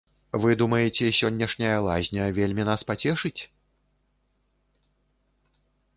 [0.43, 3.37] Вы думаеце, сягонняшняя лазня вельмі нас пацешыць?